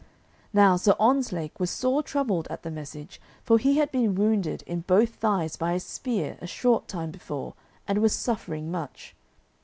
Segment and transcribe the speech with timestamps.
[0.51, 4.79] Now Sir Ontzlake was sore troubled at the message, for he had been wounded in
[4.79, 7.53] both thighs by a spear a short time before,
[7.87, 9.15] and was suffering much.